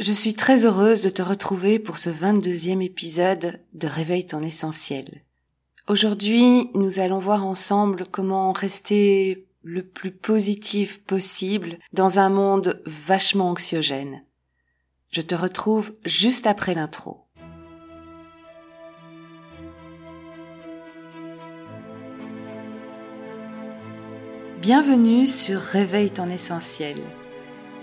[0.00, 5.04] Je suis très heureuse de te retrouver pour ce 22e épisode de Réveille ton essentiel.
[5.88, 13.50] Aujourd'hui, nous allons voir ensemble comment rester le plus positif possible dans un monde vachement
[13.50, 14.22] anxiogène.
[15.10, 17.24] Je te retrouve juste après l'intro.
[24.62, 26.98] Bienvenue sur Réveille ton essentiel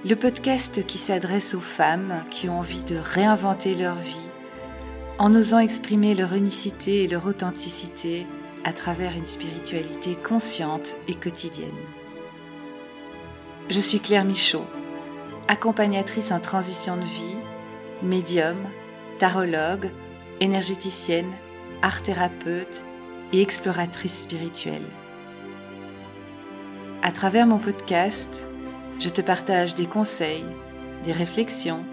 [0.07, 4.29] le podcast qui s'adresse aux femmes qui ont envie de réinventer leur vie
[5.17, 8.27] en osant exprimer leur unicité et leur authenticité
[8.65, 11.71] à travers une spiritualité consciente et quotidienne.
[13.69, 14.65] Je suis Claire Michaud,
[15.47, 17.37] accompagnatrice en transition de vie,
[18.03, 18.57] médium,
[19.17, 19.89] tarologue,
[20.39, 21.31] énergéticienne,
[21.81, 22.83] art thérapeute
[23.33, 24.85] et exploratrice spirituelle.
[27.01, 28.45] À travers mon podcast,
[28.99, 30.45] je te partage des conseils,
[31.03, 31.85] des réflexions,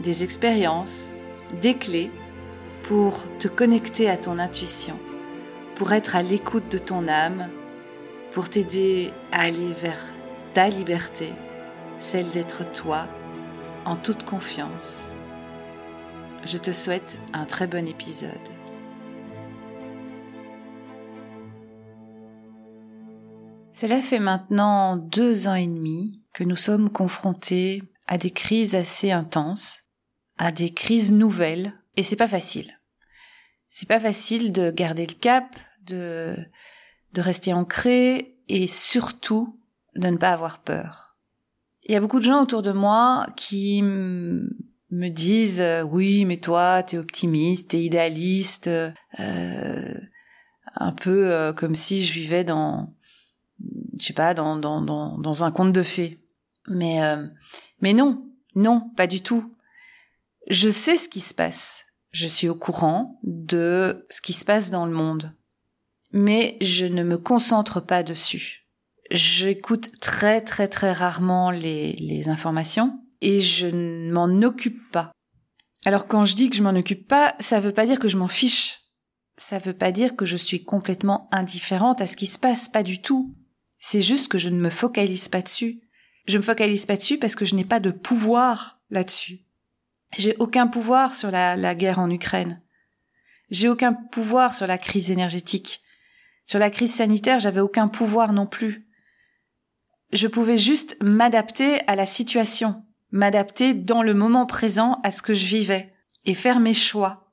[0.00, 1.10] des expériences,
[1.60, 2.10] des clés
[2.82, 4.98] pour te connecter à ton intuition,
[5.74, 7.48] pour être à l'écoute de ton âme,
[8.30, 10.12] pour t'aider à aller vers
[10.54, 11.32] ta liberté,
[11.98, 13.06] celle d'être toi,
[13.84, 15.12] en toute confiance.
[16.44, 18.30] Je te souhaite un très bon épisode.
[23.72, 29.10] Cela fait maintenant deux ans et demi que nous sommes confrontés à des crises assez
[29.10, 29.82] intenses,
[30.38, 32.80] à des crises nouvelles, et c'est pas facile.
[33.68, 36.34] C'est pas facile de garder le cap, de,
[37.12, 39.58] de rester ancré, et surtout
[39.96, 41.16] de ne pas avoir peur.
[41.84, 46.82] Il y a beaucoup de gens autour de moi qui me disent oui mais toi
[46.82, 49.94] t'es optimiste t'es idéaliste euh,
[50.74, 52.94] un peu euh, comme si je vivais dans
[53.98, 56.21] je sais pas dans dans dans, dans un conte de fées
[56.68, 57.26] mais, euh,
[57.80, 58.24] mais non,
[58.54, 59.52] non, pas du tout.
[60.48, 61.86] Je sais ce qui se passe.
[62.10, 65.34] Je suis au courant de ce qui se passe dans le monde.
[66.12, 68.68] Mais je ne me concentre pas dessus.
[69.10, 75.12] J'écoute très très très rarement les, informations et je ne m'en occupe pas.
[75.84, 78.16] Alors quand je dis que je m'en occupe pas, ça veut pas dire que je
[78.16, 78.80] m'en fiche.
[79.38, 82.82] Ça veut pas dire que je suis complètement indifférente à ce qui se passe, pas
[82.82, 83.34] du tout.
[83.78, 85.80] C'est juste que je ne me focalise pas dessus.
[86.26, 89.40] Je me focalise pas dessus parce que je n'ai pas de pouvoir là-dessus.
[90.18, 92.60] J'ai aucun pouvoir sur la, la guerre en Ukraine.
[93.50, 95.82] J'ai aucun pouvoir sur la crise énergétique.
[96.46, 98.86] Sur la crise sanitaire, j'avais aucun pouvoir non plus.
[100.12, 105.34] Je pouvais juste m'adapter à la situation, m'adapter dans le moment présent à ce que
[105.34, 105.92] je vivais
[106.26, 107.32] et faire mes choix.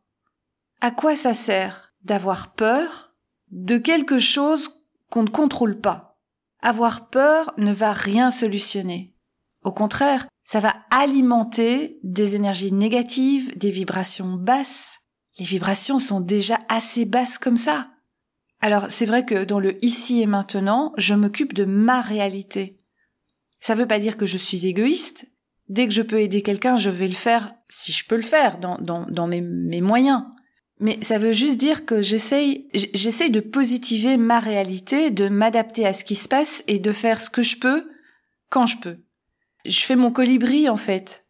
[0.82, 3.14] À quoi ça sert d'avoir peur
[3.52, 6.09] de quelque chose qu'on ne contrôle pas?
[6.62, 9.16] Avoir peur ne va rien solutionner.
[9.64, 15.02] Au contraire, ça va alimenter des énergies négatives, des vibrations basses.
[15.38, 17.90] Les vibrations sont déjà assez basses comme ça.
[18.62, 22.82] Alors c'est vrai que dans le ici et maintenant, je m'occupe de ma réalité.
[23.62, 25.28] Ça veut pas dire que je suis égoïste.
[25.68, 28.58] Dès que je peux aider quelqu'un, je vais le faire si je peux le faire
[28.58, 30.24] dans, mes moyens.
[30.80, 35.94] Mais ça veut juste dire que j'essaye, j'essaye de positiver ma réalité, de m'adapter à
[35.94, 37.90] ce qui se passe et de faire ce que je peux
[38.50, 38.98] quand je peux.
[39.66, 41.26] Je fais mon colibri en fait.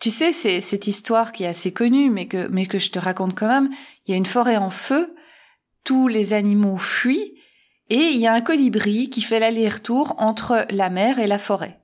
[0.00, 2.98] Tu sais, c'est cette histoire qui est assez connue, mais que, mais que je te
[2.98, 3.70] raconte quand même.
[4.06, 5.14] Il y a une forêt en feu,
[5.84, 7.34] tous les animaux fuient,
[7.88, 11.80] et il y a un colibri qui fait l'aller-retour entre la mer et la forêt.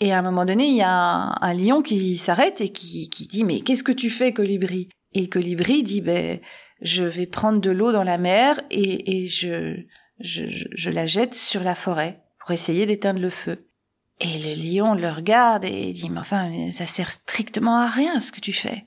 [0.00, 3.10] Et à un moment donné, il y a un, un lion qui s'arrête et qui,
[3.10, 4.88] qui dit Mais qu'est-ce que tu fais, colibri?
[5.14, 6.38] Et colibri dit, ben,
[6.80, 9.76] je vais prendre de l'eau dans la mer et, et je,
[10.20, 13.68] je, je, la jette sur la forêt pour essayer d'éteindre le feu.
[14.20, 18.32] Et le lion le regarde et dit, mais enfin, ça sert strictement à rien ce
[18.32, 18.86] que tu fais.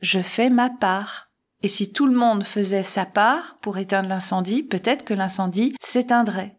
[0.00, 1.30] Je fais ma part.
[1.62, 6.58] Et si tout le monde faisait sa part pour éteindre l'incendie, peut-être que l'incendie s'éteindrait.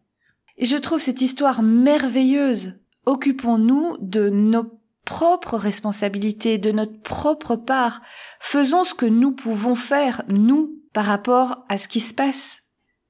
[0.57, 2.79] Et je trouve cette histoire merveilleuse.
[3.05, 8.01] Occupons-nous de nos propre responsabilité, de notre propre part.
[8.39, 12.63] Faisons ce que nous pouvons faire, nous, par rapport à ce qui se passe.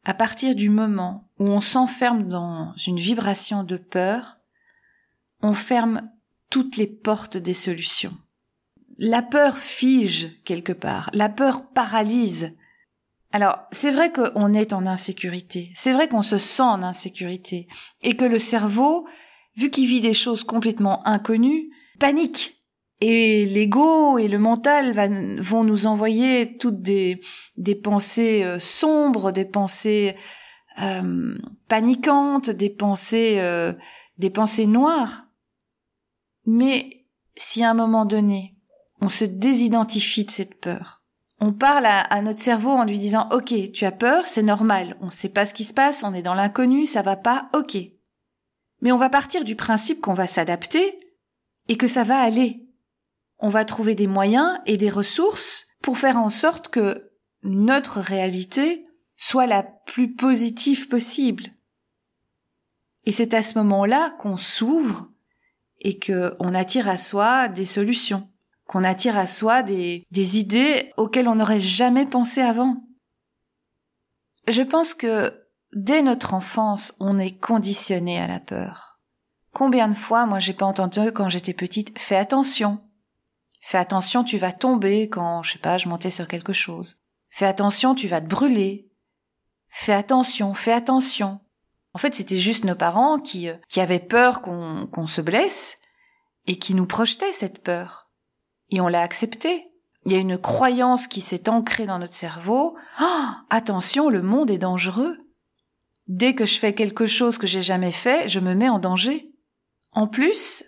[0.04, 4.38] À partir du moment où on s'enferme dans une vibration de peur,
[5.42, 6.10] on ferme
[6.50, 8.16] toutes les portes des solutions.
[8.98, 12.56] La peur fige quelque part, la peur paralyse.
[13.32, 17.68] Alors, c'est vrai qu'on est en insécurité, c'est vrai qu'on se sent en insécurité,
[18.04, 19.08] et que le cerveau,
[19.58, 22.56] vu qu'il vit des choses complètement inconnues, panique.
[23.02, 24.94] Et l'ego et le mental
[25.42, 27.20] vont nous envoyer toutes des,
[27.84, 30.16] pensées euh, sombres, des pensées
[30.82, 31.36] euh,
[31.68, 33.74] paniquantes, des pensées, euh,
[34.18, 35.26] des pensées noires.
[36.46, 37.06] Mais
[37.36, 38.56] si à un moment donné,
[39.02, 41.04] on se désidentifie de cette peur,
[41.42, 45.08] on parle à, notre cerveau en lui disant OK, tu as peur, c'est normal, on
[45.08, 47.78] ne sait pas ce qui se passe, on est dans l'inconnu, ça va pas, OK.
[48.82, 50.98] Mais on va partir du principe qu'on va s'adapter
[51.68, 52.68] et que ça va aller.
[53.40, 57.12] On va trouver des moyens et des ressources pour faire en sorte que
[57.44, 58.86] notre réalité
[59.16, 61.46] soit la plus positive possible.
[63.06, 65.12] Et c'est à ce moment-là qu'on s'ouvre
[65.82, 68.28] et qu'on attire à soi des solutions
[68.68, 72.84] qu'on attire à soi des, des idées auxquelles on n'aurait jamais pensé avant.
[74.48, 78.95] Je pense que dès notre enfance, on est conditionné à la peur.
[79.56, 82.84] Combien de fois, moi, j'ai pas entendu quand j'étais petite, fais attention.
[83.62, 86.98] Fais attention, tu vas tomber quand, je sais pas, je montais sur quelque chose.
[87.30, 88.92] Fais attention, tu vas te brûler.
[89.70, 91.40] Fais attention, fais attention.
[91.94, 95.78] En fait, c'était juste nos parents qui, euh, qui avaient peur qu'on qu'on se blesse
[96.48, 98.10] et qui nous projetaient cette peur
[98.72, 99.72] et on l'a accepté.
[100.04, 102.78] Il y a une croyance qui s'est ancrée dans notre cerveau.
[103.02, 105.18] Oh, attention, le monde est dangereux.
[106.08, 109.32] Dès que je fais quelque chose que j'ai jamais fait, je me mets en danger.
[109.96, 110.66] En plus,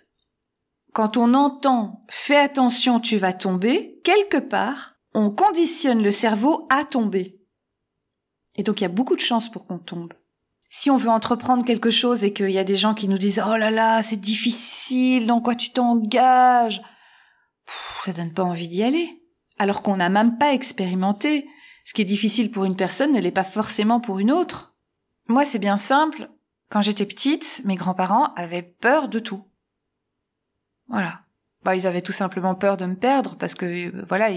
[0.94, 6.84] quand on entend fais attention, tu vas tomber, quelque part, on conditionne le cerveau à
[6.84, 7.38] tomber.
[8.56, 10.14] Et donc il y a beaucoup de chances pour qu'on tombe.
[10.70, 13.42] Si on veut entreprendre quelque chose et qu'il y a des gens qui nous disent
[13.46, 16.82] oh là là, c'est difficile, dans quoi tu t'engages,
[18.04, 19.22] ça donne pas envie d'y aller.
[19.58, 21.46] Alors qu'on n'a même pas expérimenté.
[21.84, 24.76] Ce qui est difficile pour une personne ne l'est pas forcément pour une autre.
[25.28, 26.30] Moi, c'est bien simple.
[26.70, 29.42] Quand j'étais petite, mes grands-parents avaient peur de tout.
[30.88, 31.22] Voilà.
[31.62, 34.28] Bah, ils avaient tout simplement peur de me perdre parce que, euh, voilà,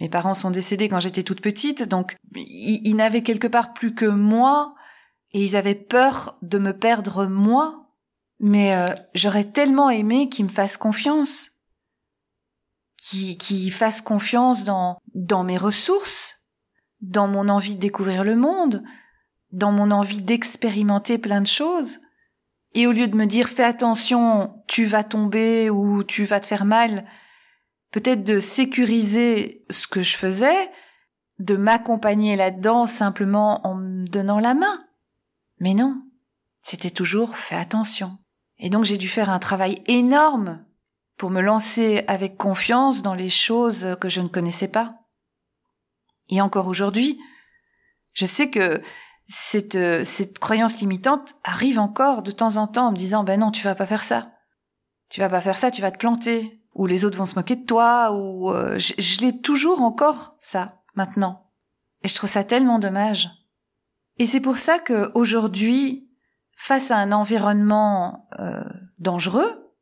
[0.00, 4.06] mes parents sont décédés quand j'étais toute petite, donc ils, n'avaient quelque part plus que
[4.06, 4.74] moi
[5.32, 7.86] et ils avaient peur de me perdre moi.
[8.38, 11.50] Mais euh, j'aurais tellement aimé qu'ils me fassent confiance
[12.96, 16.48] qui, qui fasse confiance dans mes ressources,
[17.00, 18.82] dans mon envie de découvrir le monde,
[19.52, 21.98] dans mon envie d'expérimenter plein de choses.
[22.72, 26.46] Et au lieu de me dire fais attention, tu vas tomber ou tu vas te
[26.46, 27.04] faire mal,
[27.90, 30.70] peut-être de sécuriser ce que je faisais,
[31.40, 34.84] de m'accompagner là-dedans simplement en me donnant la main.
[35.58, 36.02] Mais non,
[36.62, 38.18] c'était toujours fais attention.
[38.58, 40.64] Et donc j'ai dû faire un travail énorme
[41.16, 45.00] pour me lancer avec confiance dans les choses que je ne connaissais pas.
[46.28, 47.18] Et encore aujourd'hui,
[48.14, 48.80] je sais que
[49.32, 53.52] cette, cette croyance limitante arrive encore de temps en temps en me disant ben non,
[53.52, 54.32] tu vas pas faire ça.
[55.08, 56.60] Tu vas pas faire ça, tu vas te planter.
[56.74, 60.82] Ou les autres vont se moquer de toi, ou euh, je, l'ai toujours encore ça
[60.94, 61.50] maintenant.
[62.02, 63.28] Et je trouve ça tellement dommage.
[64.18, 66.08] Et c'est pour ça que aujourd'hui,
[66.56, 68.64] face à un environnement euh,
[68.98, 69.72] dangereux,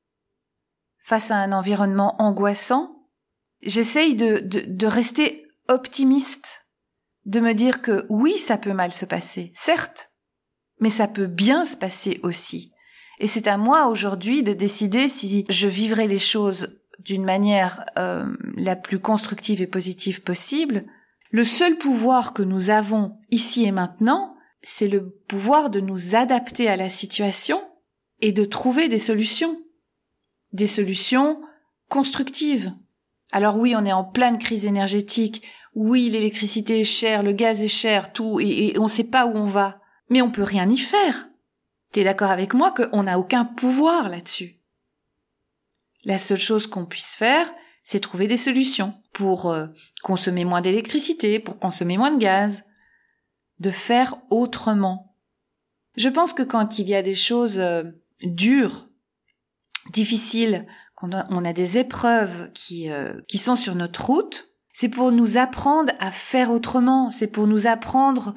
[0.99, 3.06] face à un environnement angoissant,
[3.62, 6.68] j'essaye de, de, rester optimiste,
[7.29, 10.11] de me dire que oui, ça peut mal se passer, certes,
[10.81, 12.73] mais ça peut bien se passer aussi.
[13.21, 18.27] Et c'est à moi aujourd'hui de décider si je vivrai les choses d'une manière euh,
[18.57, 20.85] la plus constructive et positive possible.
[21.31, 26.69] Le seul pouvoir que nous avons ici et maintenant, c'est le pouvoir de nous adapter
[26.69, 27.63] à la situation
[28.21, 29.57] et de trouver des solutions
[30.53, 31.41] des solutions
[31.89, 32.73] constructives.
[33.31, 35.43] Alors oui, on est en pleine crise énergétique.
[35.75, 39.37] Oui, l'électricité est chère, le gaz est cher, tout, et, on ne sait pas où
[39.37, 39.81] on va.
[40.08, 41.29] Mais on peut rien y faire.
[41.93, 44.56] T'es d'accord avec moi qu'on n'a aucun pouvoir là-dessus?
[46.05, 47.47] La seule chose qu'on puisse faire,
[47.82, 49.67] c'est trouver des solutions pour euh,
[50.03, 52.65] consommer moins d'électricité, pour consommer moins de gaz,
[53.58, 55.17] de faire autrement.
[55.97, 57.85] Je pense que quand il y a des choses euh,
[58.23, 58.89] dures
[59.93, 60.67] difficiles,
[61.02, 65.93] on a des épreuves qui, euh, qui sont sur notre route, c'est pour nous apprendre
[65.98, 68.34] à faire autrement, c'est pour nous apprendre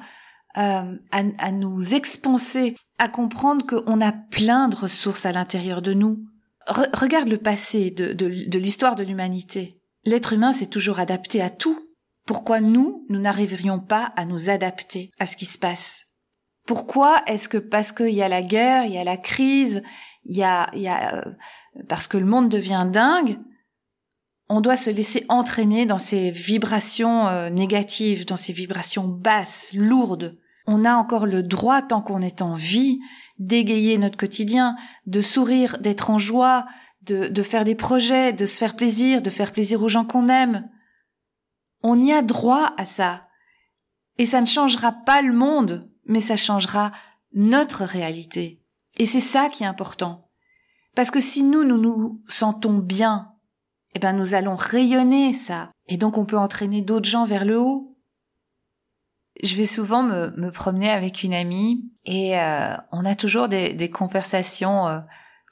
[0.58, 5.92] euh, à, à, nous expanser, à comprendre qu'on a plein de ressources à l'intérieur de
[5.92, 6.24] nous.
[6.66, 9.80] regarde le passé de, de, de l'histoire de l'humanité.
[10.04, 11.78] L'être humain s'est toujours adapté à tout.
[12.26, 16.06] Pourquoi nous, nous n'arriverions pas à nous adapter à ce qui se passe?
[16.66, 19.82] Pourquoi est-ce que parce qu'il y a la guerre, il y a la crise,
[20.24, 21.32] il y a, il y a euh,
[21.88, 23.38] parce que le monde devient dingue,
[24.48, 30.38] on doit se laisser entraîner dans ces vibrations euh, négatives, dans ces vibrations basses, lourdes.
[30.66, 33.00] On a encore le droit, tant qu'on est en vie,
[33.38, 34.76] d'égayer notre quotidien,
[35.06, 36.66] de sourire, d'être en joie,
[37.02, 40.28] de, de faire des projets, de se faire plaisir, de faire plaisir aux gens qu'on
[40.28, 40.68] aime.
[41.82, 43.26] On y a droit à ça.
[44.18, 46.92] Et ça ne changera pas le monde, mais ça changera
[47.34, 48.61] notre réalité.
[48.98, 50.28] Et c'est ça qui est important.
[50.94, 53.32] Parce que si nous, nous nous sentons bien,
[53.94, 55.70] eh ben, nous allons rayonner ça.
[55.88, 57.96] Et donc, on peut entraîner d'autres gens vers le haut.
[59.42, 63.72] Je vais souvent me, me promener avec une amie et euh, on a toujours des,
[63.72, 65.00] des conversations euh,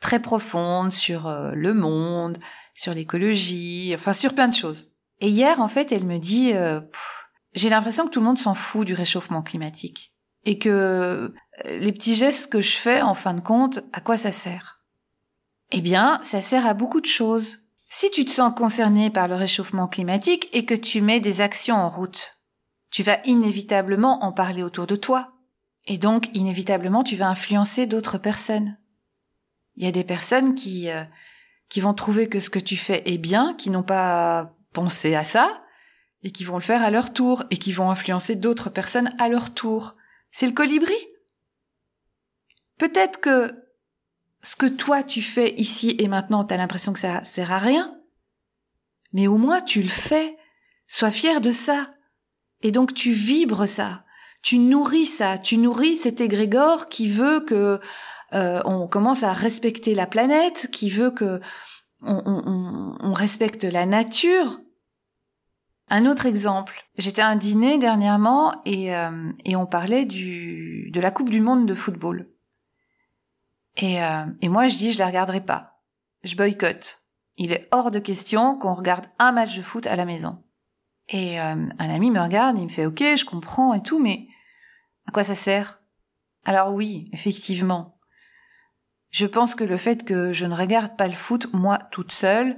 [0.01, 2.39] très profondes sur euh, le monde,
[2.75, 4.87] sur l'écologie, enfin sur plein de choses.
[5.21, 6.55] Et hier, en fait, elle me dit,
[7.53, 10.15] j'ai l'impression que tout le monde s'en fout du réchauffement climatique
[10.47, 14.33] et que les petits gestes que je fais, en fin de compte, à quoi ça
[14.33, 14.81] sert?
[15.73, 17.67] Eh bien, ça sert à beaucoup de choses.
[17.89, 21.77] Si tu te sens concerné par le réchauffement climatique et que tu mets des actions
[21.77, 22.43] en route,
[22.91, 25.33] tu vas inévitablement en parler autour de toi.
[25.87, 28.79] Et donc, inévitablement, tu vas influencer d'autres personnes.
[29.77, 31.05] Il y a des personnes qui, euh,
[31.69, 35.25] qui vont trouver que ce que tu fais est bien, qui n'ont pas pensé à
[35.25, 35.65] ça,
[36.23, 39.29] et qui vont le faire à leur tour, et qui vont influencer d'autres personnes à
[39.29, 39.97] leur tour.
[40.31, 40.95] C'est le colibri?
[42.81, 43.53] Peut-être que
[44.41, 47.59] ce que toi tu fais ici et maintenant, tu as l'impression que ça sert à
[47.59, 47.95] rien.
[49.13, 50.39] Mais au moins tu le fais.
[50.89, 51.91] Sois fier de ça.
[52.63, 54.03] Et donc tu vibres ça.
[54.41, 55.37] Tu nourris ça.
[55.37, 57.81] Tu nourris cet égrégore qui veut que
[58.33, 61.39] euh, on commence à respecter la planète, qui veut que
[62.01, 64.59] on, respecte la nature.
[65.89, 66.87] Un autre exemple.
[66.97, 71.43] J'étais à un dîner dernièrement et, euh, et on parlait du, de la Coupe du
[71.43, 72.27] Monde de football.
[73.77, 75.81] Et, euh, et moi, je dis, je la regarderai pas.
[76.23, 77.01] Je boycotte.
[77.37, 80.45] Il est hors de question qu'on regarde un match de foot à la maison.
[81.09, 84.29] Et euh, un ami me regarde, il me fait, ok, je comprends et tout, mais
[85.07, 85.83] à quoi ça sert?
[86.45, 87.99] Alors oui, effectivement.
[89.11, 92.57] Je pense que le fait que je ne regarde pas le foot, moi, toute seule,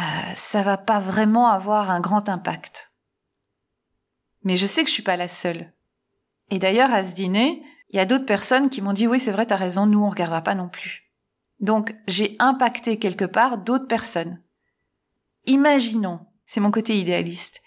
[0.00, 2.92] euh, ça va pas vraiment avoir un grand impact.
[4.44, 5.72] Mais je sais que je suis pas la seule.
[6.50, 9.32] Et d'ailleurs, à ce dîner, il y a d'autres personnes qui m'ont dit oui, c'est
[9.32, 11.10] vrai, t'as raison, nous on regardera pas non plus.
[11.60, 14.42] Donc j'ai impacté quelque part d'autres personnes.
[15.46, 17.62] Imaginons, c'est mon côté idéaliste,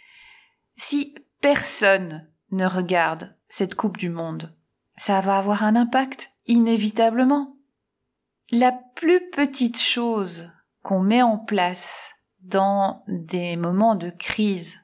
[0.77, 4.53] si personne ne regarde cette Coupe du Monde,
[4.97, 7.55] ça va avoir un impact, inévitablement.
[8.51, 10.51] La plus petite chose
[10.81, 14.81] qu'on met en place dans des moments de crise,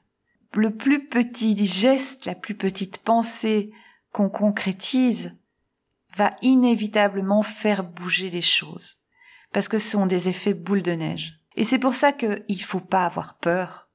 [0.54, 3.72] le plus petit geste, la plus petite pensée,
[4.12, 5.36] qu'on concrétise
[6.16, 8.98] va inévitablement faire bouger les choses.
[9.52, 11.40] Parce que ce sont des effets boule de neige.
[11.56, 13.88] Et c'est pour ça qu'il faut pas avoir peur.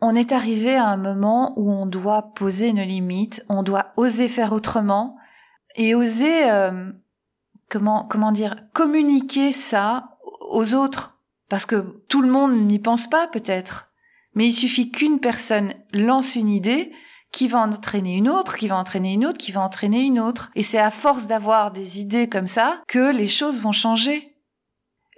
[0.00, 4.28] On est arrivé à un moment où on doit poser une limite, on doit oser
[4.28, 5.16] faire autrement
[5.76, 6.90] et oser, euh,
[7.68, 11.18] comment, comment dire, communiquer ça aux autres.
[11.48, 13.92] Parce que tout le monde n'y pense pas peut-être.
[14.34, 16.92] Mais il suffit qu'une personne lance une idée
[17.32, 20.50] qui va entraîner une autre, qui va entraîner une autre, qui va entraîner une autre.
[20.54, 24.36] Et c'est à force d'avoir des idées comme ça que les choses vont changer.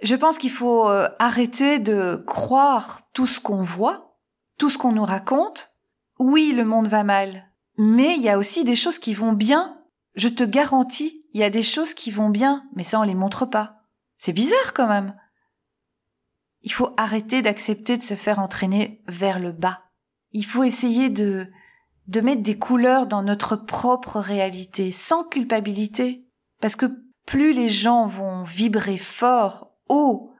[0.01, 4.17] Je pense qu'il faut euh, arrêter de croire tout ce qu'on voit,
[4.57, 5.75] tout ce qu'on nous raconte.
[6.19, 9.79] Oui, le monde va mal, mais il y a aussi des choses qui vont bien.
[10.15, 13.15] Je te garantis, il y a des choses qui vont bien, mais ça on les
[13.15, 13.77] montre pas.
[14.17, 15.15] C'est bizarre quand même.
[16.61, 19.81] Il faut arrêter d'accepter de se faire entraîner vers le bas.
[20.31, 21.47] Il faut essayer de
[22.07, 26.25] de mettre des couleurs dans notre propre réalité, sans culpabilité.
[26.61, 26.85] Parce que
[27.25, 30.33] plus les gens vont vibrer fort, haut,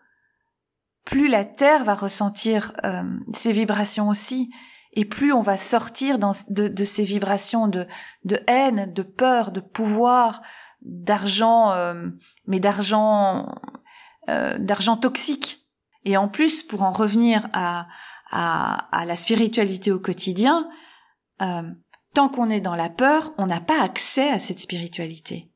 [1.05, 3.03] plus la Terre va ressentir euh,
[3.34, 4.53] ces vibrations aussi,
[4.93, 7.88] et plus on va sortir de, ces vibrations de,
[8.48, 10.41] haine, de peur, de pouvoir,
[10.82, 12.10] d'argent, euh,
[12.46, 13.48] mais d'argent,
[14.29, 15.60] euh, d'argent toxique.
[16.05, 17.88] Et en plus, pour en revenir à,
[18.32, 20.70] à la spiritualité au quotidien,
[21.42, 21.63] euh,
[22.13, 25.52] tant qu'on est dans la peur, on n'a pas accès à cette spiritualité.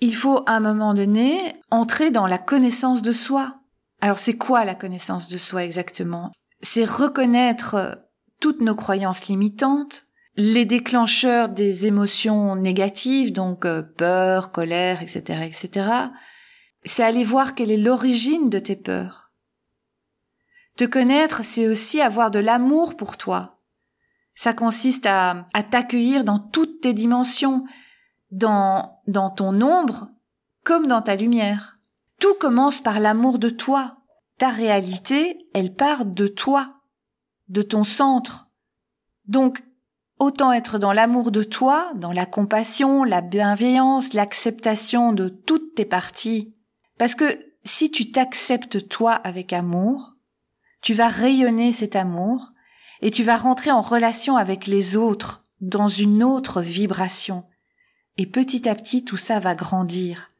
[0.00, 1.38] Il faut à un moment donné
[1.70, 3.60] entrer dans la connaissance de soi.
[4.00, 6.32] Alors c'est quoi la connaissance de soi exactement?
[6.60, 7.98] C'est reconnaître
[8.40, 10.06] toutes nos croyances limitantes,
[10.36, 15.88] les déclencheurs des émotions négatives, donc euh, peur, colère, etc., etc.
[16.84, 19.32] C'est aller voir quelle est l'origine de tes peurs.
[20.76, 23.60] Te connaître, c'est aussi avoir de l'amour pour toi,
[24.34, 27.64] ça consiste à, t'accueillir dans toutes tes dimensions,
[28.30, 29.00] dans
[29.36, 30.08] ton ombre
[30.64, 31.76] comme dans ta lumière.
[32.18, 33.98] Tout commence par l'amour de toi.
[34.38, 36.80] Ta réalité, elle part de toi,
[37.48, 38.48] de ton centre.
[39.26, 39.62] Donc,
[40.18, 45.84] autant être dans l'amour de toi, dans la compassion, la bienveillance, l'acceptation de toutes tes
[45.84, 46.56] parties.
[46.98, 47.24] Parce que
[47.62, 50.14] si tu t'acceptes toi avec amour,
[50.80, 52.52] tu vas rayonner cet amour
[53.04, 57.44] et tu vas rentrer en relation avec les autres dans une autre vibration.
[58.16, 60.30] Et petit à petit, tout ça va grandir.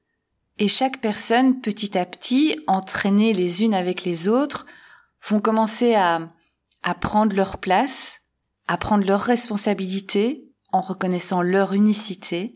[0.58, 4.64] Et chaque personne, petit à petit, entraînée les unes avec les autres,
[5.28, 6.32] vont commencer à,
[6.82, 8.22] à prendre leur place,
[8.66, 12.54] à prendre leurs responsabilités en reconnaissant leur unicité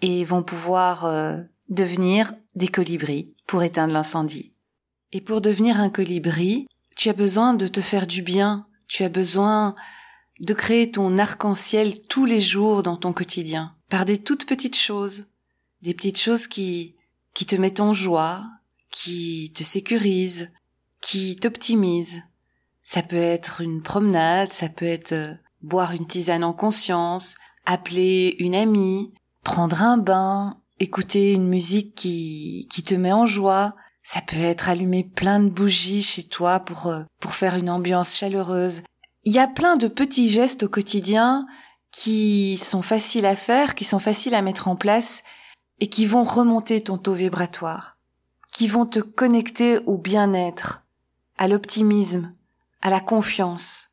[0.00, 1.36] et vont pouvoir euh,
[1.68, 4.54] devenir des colibris pour éteindre l'incendie.
[5.12, 9.08] Et pour devenir un colibri, tu as besoin de te faire du bien, tu as
[9.08, 9.76] besoin
[10.40, 15.28] de créer ton arc-en-ciel tous les jours dans ton quotidien, par des toutes petites choses,
[15.80, 16.96] des petites choses qui,
[17.32, 18.44] qui te mettent en joie,
[18.90, 20.50] qui te sécurisent,
[21.00, 22.22] qui t'optimisent.
[22.82, 28.34] Ça peut être une promenade, ça peut être euh, boire une tisane en conscience, appeler
[28.40, 33.76] une amie, prendre un bain, écouter une musique qui, qui te met en joie.
[34.12, 38.16] Ça peut être allumer plein de bougies chez toi pour, euh, pour faire une ambiance
[38.16, 38.82] chaleureuse.
[39.22, 41.46] Il y a plein de petits gestes au quotidien
[41.92, 45.22] qui sont faciles à faire, qui sont faciles à mettre en place
[45.78, 47.98] et qui vont remonter ton taux vibratoire,
[48.52, 50.82] qui vont te connecter au bien-être,
[51.38, 52.32] à l'optimisme,
[52.82, 53.90] à la confiance.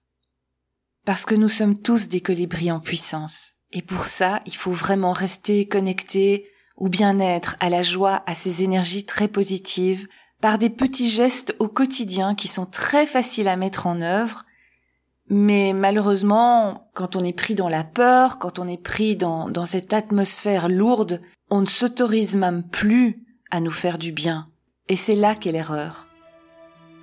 [1.06, 3.54] Parce que nous sommes tous des colibris en puissance.
[3.72, 8.64] Et pour ça, il faut vraiment rester connecté au bien-être, à la joie, à ces
[8.64, 10.08] énergies très positives,
[10.42, 14.46] par des petits gestes au quotidien qui sont très faciles à mettre en œuvre.
[15.30, 19.66] Mais malheureusement, quand on est pris dans la peur, quand on est pris dans, dans
[19.66, 24.46] cette atmosphère lourde, on ne s'autorise même plus à nous faire du bien.
[24.88, 26.08] Et c'est là qu'est l'erreur.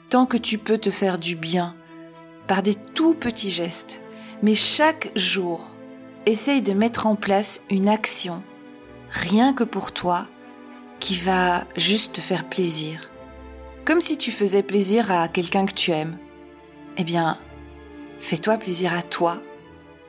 [0.08, 1.74] Tant que tu peux te faire du bien,
[2.46, 4.02] par des tout petits gestes,
[4.42, 5.66] mais chaque jour,
[6.26, 8.42] essaye de mettre en place une action,
[9.14, 10.26] rien que pour toi,
[10.98, 13.10] qui va juste te faire plaisir.
[13.84, 16.18] Comme si tu faisais plaisir à quelqu'un que tu aimes.
[16.96, 17.38] Eh bien,
[18.18, 19.40] fais-toi plaisir à toi,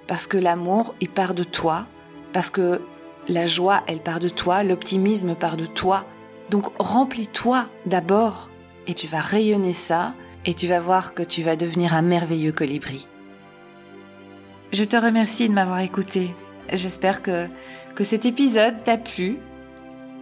[0.08, 1.88] parce que l'amour, il part de toi,
[2.34, 2.82] parce que
[3.28, 6.06] la joie, elle part de toi, l'optimisme part de toi.
[6.50, 8.50] Donc remplis-toi d'abord,
[8.88, 12.52] et tu vas rayonner ça, et tu vas voir que tu vas devenir un merveilleux
[12.52, 13.08] colibri.
[14.72, 16.36] Je te remercie de m'avoir écouté.
[16.72, 17.48] J'espère que,
[17.96, 19.38] que cet épisode t'a plu.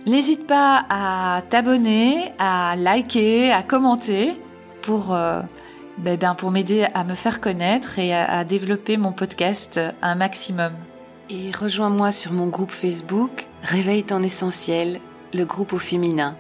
[0.06, 4.34] N'hésite pas à t'abonner, à liker, à commenter
[4.82, 5.42] pour, euh,
[5.98, 10.16] ben, ben, pour m'aider à me faire connaître et à, à développer mon podcast un
[10.16, 10.74] maximum.
[11.30, 15.00] Et rejoins-moi sur mon groupe Facebook Réveille ton essentiel,
[15.34, 16.36] le groupe au féminin.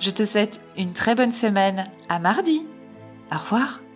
[0.00, 1.84] Je te souhaite une très bonne semaine.
[2.08, 2.66] À mardi.
[3.32, 3.87] Au revoir.